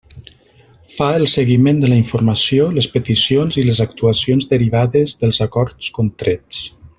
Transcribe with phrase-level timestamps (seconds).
[0.93, 6.65] Fa el seguiment de la informació, les peticions i les actuacions derivades dels acords contrets.